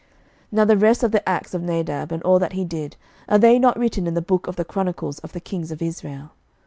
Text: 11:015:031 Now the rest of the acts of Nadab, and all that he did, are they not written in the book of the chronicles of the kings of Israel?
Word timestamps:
11:015:031 0.45 0.45
Now 0.53 0.65
the 0.65 0.77
rest 0.77 1.03
of 1.03 1.11
the 1.11 1.29
acts 1.29 1.53
of 1.53 1.61
Nadab, 1.61 2.11
and 2.11 2.23
all 2.23 2.39
that 2.39 2.53
he 2.53 2.65
did, 2.65 2.95
are 3.29 3.37
they 3.37 3.59
not 3.59 3.77
written 3.77 4.07
in 4.07 4.15
the 4.15 4.21
book 4.23 4.47
of 4.47 4.55
the 4.55 4.65
chronicles 4.65 5.19
of 5.19 5.31
the 5.31 5.39
kings 5.39 5.69
of 5.71 5.79
Israel? 5.79 6.31